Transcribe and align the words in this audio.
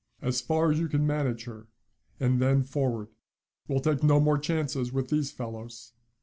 "As 0.19 0.41
far 0.41 0.71
as 0.71 0.79
you 0.79 0.87
can 0.87 1.05
manage 1.05 1.43
her, 1.43 1.67
and 2.19 2.41
then 2.41 2.63
forward. 2.63 3.09
We'll 3.67 3.81
take 3.81 4.01
no 4.01 4.19
more 4.19 4.39
chances 4.39 4.91
with 4.91 5.09
these 5.09 5.29
fellows." 5.31 5.93